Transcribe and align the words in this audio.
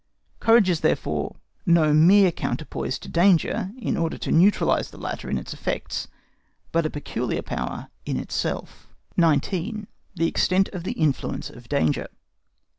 Courage 0.39 0.67
is 0.67 0.79
therefore 0.79 1.35
no 1.63 1.93
mere 1.93 2.31
counterpoise 2.31 2.97
to 2.97 3.07
danger 3.07 3.69
in 3.77 3.95
order 3.95 4.17
to 4.17 4.31
neutralise 4.31 4.89
the 4.89 4.97
latter 4.97 5.29
in 5.29 5.37
its 5.37 5.53
effects, 5.53 6.07
but 6.71 6.87
a 6.87 6.89
peculiar 6.89 7.43
power 7.43 7.87
in 8.03 8.17
itself. 8.17 8.87
19. 9.15 9.85
EXTENT 10.19 10.69
OF 10.69 10.83
THE 10.85 10.93
INFLUENCE 10.93 11.51
OF 11.51 11.69
DANGER. 11.69 12.07